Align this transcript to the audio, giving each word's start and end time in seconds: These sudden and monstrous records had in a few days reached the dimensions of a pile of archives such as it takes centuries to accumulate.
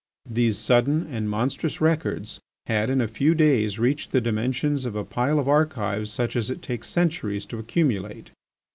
These 0.31 0.57
sudden 0.57 1.05
and 1.13 1.29
monstrous 1.29 1.79
records 1.79 2.39
had 2.65 2.89
in 2.89 3.01
a 3.01 3.07
few 3.07 3.35
days 3.35 3.77
reached 3.77 4.11
the 4.11 4.19
dimensions 4.19 4.83
of 4.83 4.95
a 4.95 5.05
pile 5.05 5.37
of 5.37 5.47
archives 5.47 6.11
such 6.11 6.35
as 6.35 6.49
it 6.49 6.63
takes 6.63 6.89
centuries 6.89 7.45
to 7.45 7.59
accumulate. 7.59 8.31